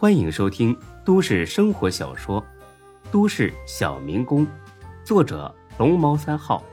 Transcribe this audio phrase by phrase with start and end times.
[0.00, 0.74] 欢迎收听
[1.04, 2.42] 都市生活小说
[3.12, 4.46] 《都市小民工》，
[5.04, 6.64] 作者龙猫三号，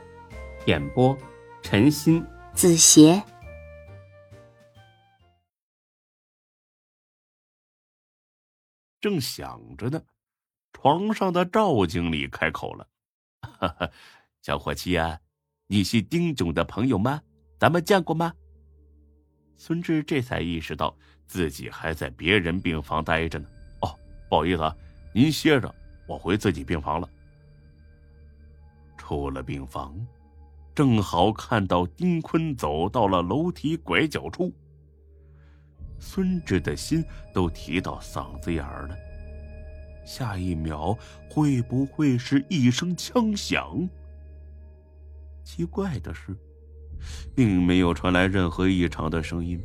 [0.66, 1.14] 演播
[1.62, 3.22] 陈鑫、子邪。
[9.02, 10.02] 正想着呢，
[10.72, 12.88] 床上的赵经理开口了
[13.44, 13.92] ：“哈哈，
[14.42, 15.20] 小伙计啊，
[15.68, 17.22] 你是丁总的朋友吗？
[17.60, 18.34] 咱们见过吗？”
[19.60, 20.96] 孙志这才意识到
[21.28, 23.48] 自己还在别人病房待着呢。
[23.82, 24.00] 哦，
[24.30, 24.76] 不好意思啊，
[25.14, 25.74] 您歇着，
[26.08, 27.10] 我回自己病房了。
[28.98, 29.96] 出了病房，
[30.74, 34.52] 正好看到丁坤走到了楼梯拐角处。
[36.00, 37.04] 孙志的心
[37.34, 38.98] 都提到嗓子眼儿了。
[40.06, 40.98] 下一秒
[41.30, 43.88] 会不会是一声枪响？
[45.44, 46.36] 奇怪的是。
[47.36, 49.62] 并没有传来任何异常的声音，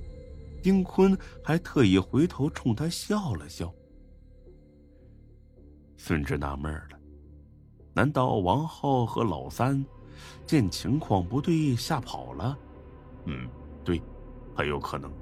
[0.63, 3.75] 丁坤还特意回头冲他笑了笑。
[5.97, 6.99] 孙志纳闷了，
[7.93, 9.85] 难道王浩和老三
[10.47, 12.57] 见情况不对吓跑了？
[13.27, 13.49] 嗯，
[13.85, 14.01] 对，
[14.55, 15.13] 很有可能。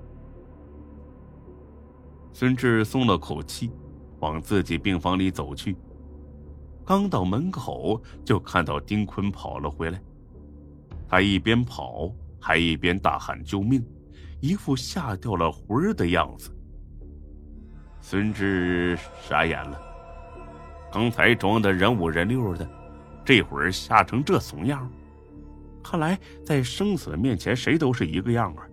[2.33, 3.71] 孙志松了口气，
[4.21, 5.77] 往自己病房里走去。
[6.85, 10.03] 刚到门口，就看到丁坤跑了回来。
[11.09, 13.85] 他一边跑，还一边大喊救命，
[14.41, 16.51] 一副吓掉了魂儿的样子。
[18.01, 19.81] 孙志傻眼了，
[20.91, 22.69] 刚才装的人五人六的，
[23.25, 24.91] 这会儿吓成这怂样，
[25.85, 28.67] 看来在生死面前谁都是一个样啊！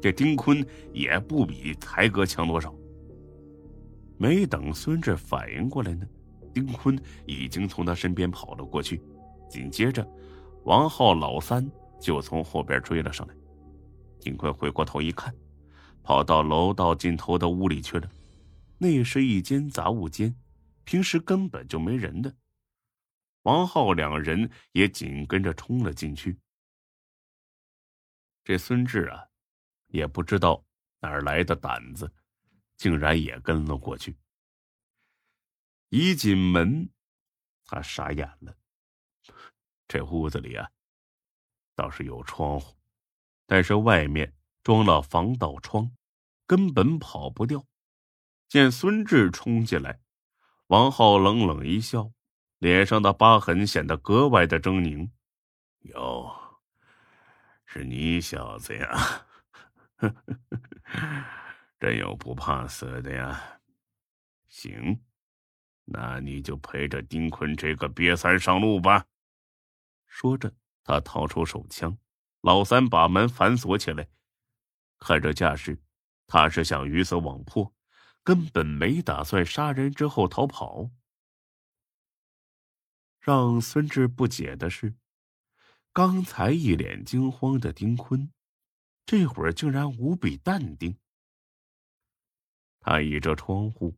[0.00, 2.74] 这丁坤也不比才哥强多少。
[4.18, 6.06] 没等孙志反应过来呢，
[6.52, 9.00] 丁坤已经从他身边跑了过去，
[9.48, 10.06] 紧接着。
[10.64, 11.66] 王浩老三
[11.98, 13.34] 就从后边追了上来，
[14.22, 15.34] 丁坤回过头一看，
[16.02, 18.08] 跑到楼道尽头的屋里去了。
[18.78, 20.34] 那是一间杂物间，
[20.84, 22.34] 平时根本就没人的。
[23.42, 26.38] 王浩两人也紧跟着冲了进去。
[28.44, 29.26] 这孙志啊，
[29.88, 30.64] 也不知道
[31.00, 32.12] 哪儿来的胆子，
[32.76, 34.16] 竟然也跟了过去。
[35.88, 36.88] 一进门，
[37.64, 38.56] 他傻眼了。
[39.86, 40.70] 这屋子里啊，
[41.74, 42.76] 倒是有窗户，
[43.52, 45.94] 但是外面装了防盗窗，
[46.46, 47.66] 根本跑不掉。
[48.48, 50.00] 见孙志冲进来，
[50.68, 52.10] 王浩冷冷一笑，
[52.60, 55.10] 脸上的疤痕显得格外的狰狞。
[55.80, 56.34] 哟，
[57.66, 59.26] 是你小子呀！
[61.78, 63.60] 真有不怕死的呀！
[64.48, 64.98] 行，
[65.84, 69.04] 那你就陪着丁坤这个瘪三上路吧。
[70.06, 70.50] 说着，
[70.82, 71.94] 他掏出手枪。
[72.42, 74.08] 老三把门反锁起来，
[74.98, 75.80] 看这架势，
[76.26, 77.72] 他是想鱼死网破，
[78.24, 80.90] 根本没打算杀人之后逃跑。
[83.20, 84.96] 让孙志不解的是，
[85.92, 88.32] 刚才一脸惊慌的丁坤，
[89.06, 90.98] 这会儿竟然无比淡定。
[92.80, 93.96] 他倚着窗户，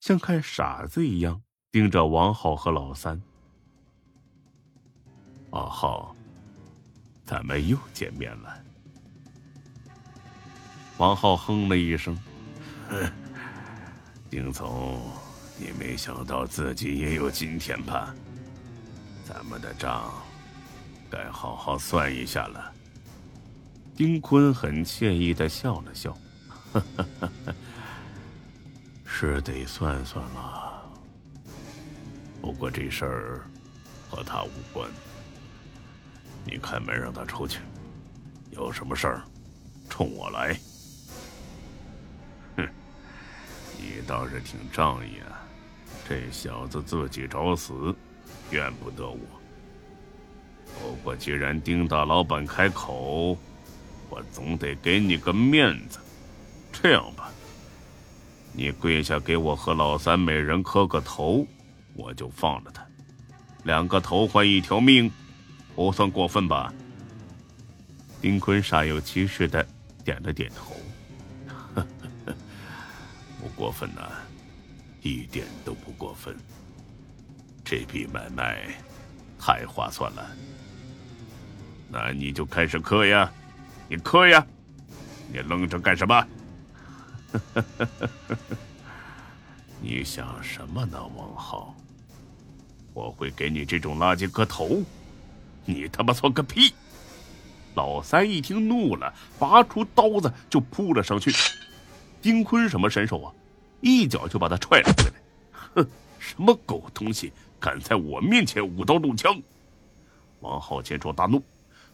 [0.00, 3.20] 像看傻子一样盯着王浩和老三。
[5.50, 6.16] 阿浩，
[7.28, 8.58] 咱们又见面了。
[10.96, 12.18] 王浩哼了一声
[14.30, 14.98] ：“丁总，
[15.58, 18.14] 你没想到自己也有今天吧？
[19.26, 20.10] 咱们的账
[21.10, 22.72] 该好好算一下了。”
[23.94, 26.16] 丁坤很惬意的笑了笑
[29.04, 30.82] ：“是得算算了，
[32.40, 33.50] 不过这事儿
[34.08, 34.90] 和他无关。”
[36.50, 37.58] 你开门让他出去，
[38.50, 39.22] 有什么事儿，
[39.90, 40.58] 冲我来。
[42.56, 42.66] 哼，
[43.76, 45.44] 你倒是挺仗义啊！
[46.08, 47.94] 这小子自己找死，
[48.50, 49.18] 怨不得我。
[50.80, 53.36] 不过既然丁大老板开口，
[54.08, 55.98] 我总得给你个面子。
[56.72, 57.30] 这样吧，
[58.54, 61.46] 你跪下给我和老三每人磕个头，
[61.94, 62.82] 我就放了他。
[63.64, 65.12] 两个头换一条命。
[65.78, 66.74] 不算过分吧？
[68.20, 69.64] 丁坤煞有其事的
[70.04, 70.74] 点了点头，
[73.40, 74.10] 不过分呐，
[75.02, 76.36] 一点都不过分。
[77.64, 78.66] 这笔买卖
[79.38, 80.26] 太划算了，
[81.88, 83.30] 那你就开始磕呀，
[83.88, 84.44] 你磕呀，
[85.32, 86.26] 你愣着干什么？
[89.80, 91.72] 你想什么呢，王浩？
[92.92, 94.82] 我会给你这种垃圾磕头？
[95.68, 96.72] 你他妈算个屁！
[97.74, 101.30] 老三一听怒了，拔出刀子就扑了上去。
[102.22, 103.32] 丁坤什么身手啊？
[103.82, 105.14] 一脚就把他踹了回来。
[105.74, 109.40] 哼，什么狗东西，敢在我面前舞刀弄枪！
[110.40, 111.44] 王浩见状大怒，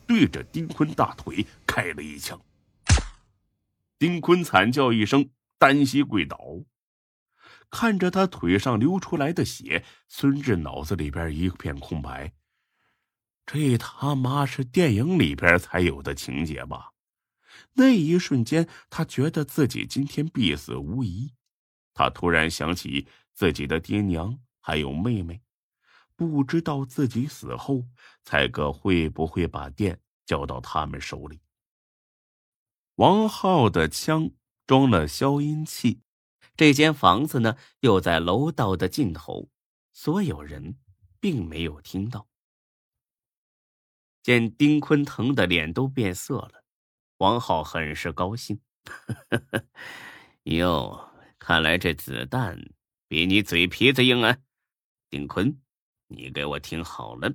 [0.06, 2.40] 对着丁坤大腿开了一枪。
[3.98, 5.28] 丁坤惨叫一声，
[5.58, 6.38] 单膝跪倒。
[7.70, 12.32] 看着他腿上流出来的血，孙志脑子里边一片空白。
[13.46, 16.92] 这他妈是电影里边才有的情节吧？
[17.74, 21.32] 那一瞬间，他觉得自己今天必死无疑。
[21.92, 25.42] 他突然想起自己的爹娘还有妹妹，
[26.16, 27.84] 不知道自己死后，
[28.22, 31.40] 蔡哥会不会把店交到他们手里。
[32.96, 34.30] 王浩的枪
[34.66, 36.00] 装了消音器，
[36.56, 39.50] 这间房子呢又在楼道的尽头，
[39.92, 40.76] 所有人
[41.20, 42.28] 并没有听到。
[44.24, 46.64] 见丁坤疼的脸都变色了，
[47.18, 48.58] 王浩很是高兴。
[50.44, 52.58] 哟，看来这子弹
[53.06, 54.38] 比你嘴皮子硬啊！
[55.10, 55.60] 丁坤，
[56.08, 57.30] 你给我听好了，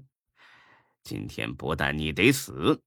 [1.03, 2.81] 今天不但你得死，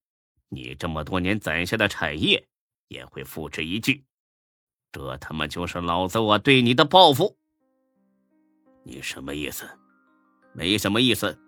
[0.49, 2.44] 你这么多年攒下的产业
[2.88, 4.04] 也会付之一炬。
[4.90, 7.38] 这他妈就是老子我对你的报复！
[8.82, 9.64] 你什么意思？
[10.52, 11.38] 没什么意思。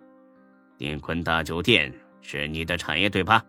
[0.78, 1.92] 丁坤大酒店。
[2.26, 3.44] 是你的产业对吧？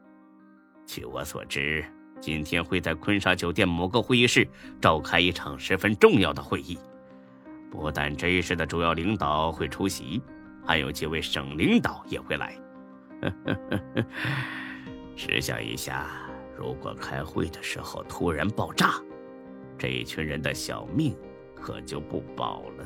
[0.86, 1.84] 据我所知，
[2.20, 4.46] 今天会在坤沙酒店某个会议室
[4.82, 6.78] 召开一场十分重要的会议。
[7.72, 10.22] 不但这一市的主要领导会出席，
[10.66, 12.54] 还有几位省领导也会来。
[15.16, 16.06] 试想一下，
[16.58, 19.02] 如果开会的时候突然爆炸，
[19.78, 21.16] 这一群人的小命
[21.56, 22.86] 可就不保了。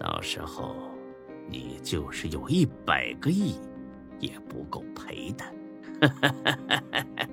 [0.00, 0.74] 到时候，
[1.48, 3.54] 你就是有一百个亿。
[4.20, 5.44] 也不够赔的。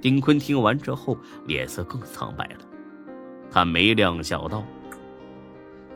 [0.00, 2.60] 丁坤听完之后，脸色更苍白了。
[3.50, 4.62] 他没料想到，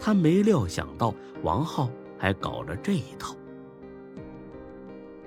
[0.01, 3.37] 他没料想到王浩还搞了这一套。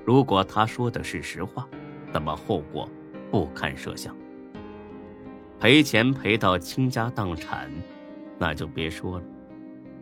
[0.04, 1.68] 如果他说的是实话，
[2.12, 2.90] 那么后果
[3.32, 4.16] 不堪设想。
[5.60, 7.72] 赔钱赔到倾家荡产，
[8.38, 9.26] 那就别说了，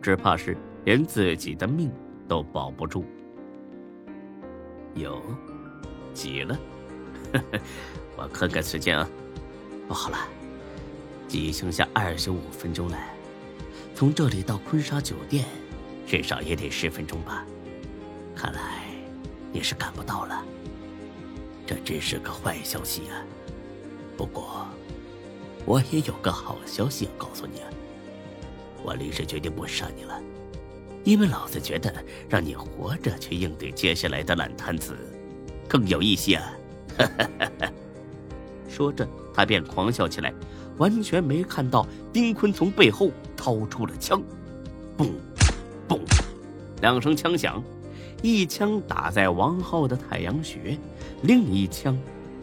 [0.02, 1.92] 只怕是连自己的命
[2.26, 3.04] 都保不住。
[4.94, 5.20] 有，
[6.12, 6.58] 急了，
[8.16, 9.08] 我看看时间啊，
[9.88, 10.18] 不好了，
[11.28, 12.98] 只剩下二十五分钟了。
[13.94, 15.44] 从这里到坤沙酒店，
[16.06, 17.44] 至少也得十分钟吧？
[18.34, 18.84] 看来
[19.52, 20.44] 你是赶不到了，
[21.66, 23.22] 这真是个坏消息啊！
[24.16, 24.66] 不过，
[25.64, 27.70] 我也有个好消息要告诉你啊，
[28.82, 30.20] 我临时决定不杀你了。
[31.04, 31.92] 因为老子觉得
[32.28, 34.96] 让你活着去应对接下来的烂摊子，
[35.68, 36.52] 更有意思啊！
[38.68, 40.32] 说着，他便狂笑起来，
[40.78, 44.22] 完全没看到丁坤从背后掏出了枪，
[44.96, 45.10] 嘣，
[45.86, 46.00] 嘣，
[46.80, 47.62] 两声枪响，
[48.22, 50.78] 一枪打在王浩的太阳穴，
[51.20, 51.96] 另一枪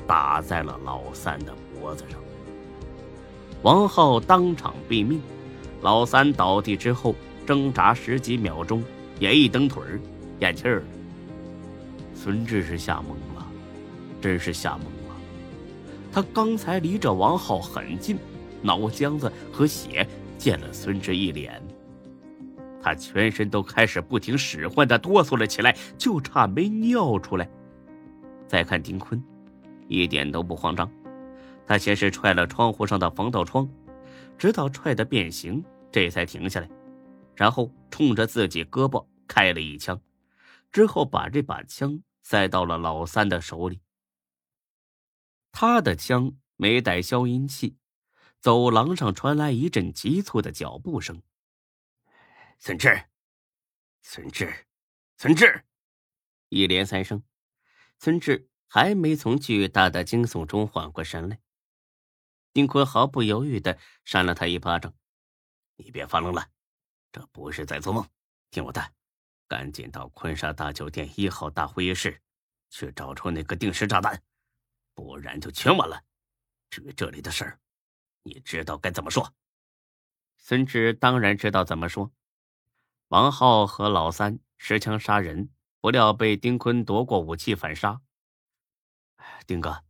[0.06, 2.20] 打在了老三的脖子上，
[3.64, 5.20] 王浩当场毙命，
[5.82, 7.16] 老三倒地之后。
[7.46, 8.84] 挣扎十几秒钟，
[9.20, 10.00] 也一蹬腿儿，
[10.40, 10.86] 咽气儿了。
[12.14, 13.48] 孙志是吓懵了，
[14.22, 15.16] 真是吓懵了。
[16.12, 18.18] 他刚才离着王浩很近，
[18.62, 20.08] 脑浆子和血
[20.38, 21.62] 溅了孙志一脸，
[22.82, 27.50] 他全身都开始不听使唤的哆嗦了起来，就差没尿出来。
[28.48, 29.22] 再看丁坤，
[29.88, 30.90] 一点都不慌张，
[31.66, 33.68] 他先是踹了窗户上的防盗窗，
[34.38, 36.70] 直到踹得变形，这才停下来。
[37.42, 40.00] 然后冲着自己胳膊开了一枪，
[40.72, 43.82] 之后把这把枪塞到了老三的手里。
[45.52, 47.80] 他的枪没带消音器，
[48.40, 51.24] 走廊上传来一阵急促的脚步声。
[52.60, 53.06] 孙志，
[54.04, 54.68] 孙志，
[55.18, 55.66] 孙志，
[56.50, 57.24] 一连三声。
[57.98, 61.40] 孙志还没从巨大的惊悚中缓过神来。
[62.54, 64.94] 丁坤毫不犹豫的扇了他一巴掌
[65.78, 66.48] ：“你别发愣了。”
[67.12, 68.08] 这不是在做梦，
[68.50, 68.94] 听我的，
[69.48, 72.22] 赶紧到昆沙大酒店一号大会议室，
[72.70, 74.24] 去找出那个定时炸弹，
[74.94, 76.02] 不然就全完了。
[76.70, 77.60] 至于这里的事儿，
[78.24, 79.34] 你知道该怎么说？
[80.38, 82.12] 孙志当然知道怎么说。
[83.10, 85.50] 王浩和老三持枪杀人，
[85.82, 88.02] 不料被丁坤夺过武器反杀。
[89.46, 89.84] 丁哥，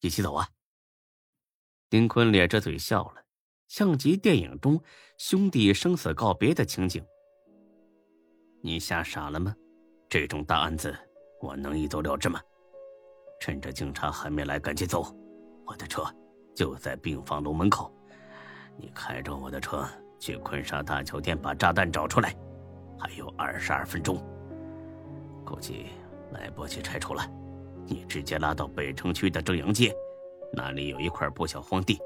[0.00, 0.50] 一起走啊！
[1.88, 3.24] 丁坤咧着嘴笑了。
[3.68, 4.80] 像极电影中
[5.18, 7.04] 兄弟生死告别的情景。
[8.62, 9.54] 你吓傻了吗？
[10.08, 10.96] 这种大案子，
[11.40, 12.40] 我能一走了之吗？
[13.40, 15.14] 趁着警察还没来，赶紧走！
[15.64, 16.02] 我的车
[16.56, 17.94] 就在病房楼门口，
[18.76, 19.86] 你开着我的车
[20.18, 22.34] 去坤沙大酒店把炸弹找出来，
[22.98, 24.16] 还有二十二分钟。
[25.44, 25.86] 估计
[26.32, 27.22] 来不及拆除了，
[27.86, 29.94] 你直接拉到北城区的正阳街，
[30.52, 31.98] 那里有一块不小荒地，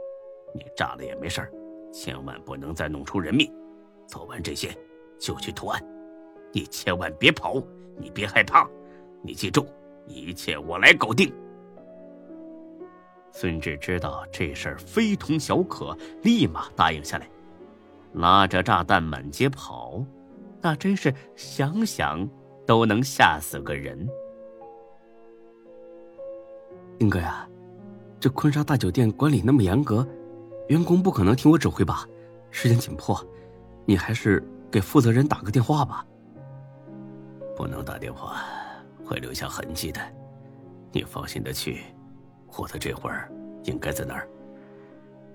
[0.55, 1.41] 你炸了也没事
[1.93, 3.51] 千万不能再弄出人命。
[4.07, 4.77] 做完这些
[5.19, 5.83] 就去投案，
[6.53, 7.63] 你千万别跑，
[7.97, 8.69] 你别害怕，
[9.23, 9.67] 你记住，
[10.07, 11.33] 一切我来搞定。
[13.31, 17.27] 孙志知道这事儿非同小可，立马答应下来，
[18.13, 20.05] 拉着炸弹满街跑，
[20.61, 22.29] 那真是想想
[22.67, 24.07] 都能吓死个人。
[26.99, 27.49] 丁哥呀，
[28.21, 30.07] 这坤沙大酒店管理那么严格，
[30.69, 32.07] 员工不可能听我指挥吧？
[32.51, 33.19] 时间紧迫，
[33.85, 36.05] 你还是给负责人打个电话吧。
[37.57, 38.43] 不能打电话，
[39.05, 40.01] 会留下痕迹的。
[40.93, 41.83] 你放心的去。
[42.59, 43.31] 我的这会儿
[43.65, 44.29] 应该在哪儿？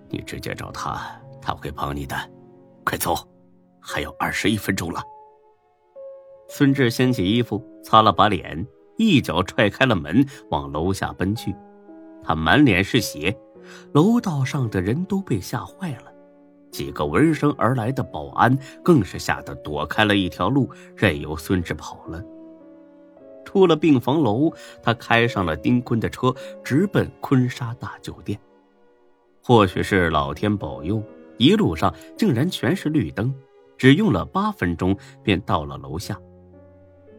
[0.10, 2.16] 你直接找他，他会帮你的。
[2.84, 3.16] 快走，
[3.80, 5.02] 还有二十一分钟了。
[6.48, 8.66] 孙志掀起衣服，擦了把脸，
[8.98, 11.56] 一脚踹开了门，往楼下奔去。
[12.24, 13.36] 他满脸是血，
[13.94, 16.14] 楼道上的人都被吓坏了。
[16.72, 22.24] 几个闻声而来的保安更是吓得躲开了一条路，任由孙志跑了。
[23.46, 24.52] 出了病房楼，
[24.84, 28.38] 他开上了丁坤的车，直奔坤沙大酒店。
[29.42, 31.02] 或许是老天保佑，
[31.38, 33.34] 一路上竟然全是绿灯，
[33.78, 36.20] 只用了八分钟便到了楼下。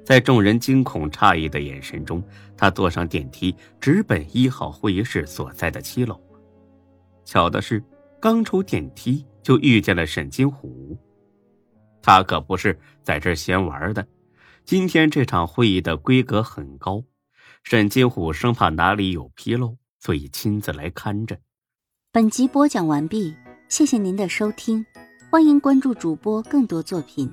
[0.05, 2.23] 在众人惊恐诧异的眼神中，
[2.57, 6.21] 他坐上电梯，直奔一号会议室所在的七楼。
[7.29, 7.85] 巧的是，
[8.19, 10.97] 刚出电梯就遇见了沈金虎，
[12.01, 14.09] 他可不是在这闲玩的。
[14.65, 17.05] 今天这场会议的规格很高，
[17.65, 21.39] 沈金虎生怕哪里有纰漏，所以亲自来看着。
[22.11, 23.37] 本集播讲完毕，
[23.69, 24.83] 谢谢您的收听，
[25.31, 27.31] 欢迎关注主播更多作品。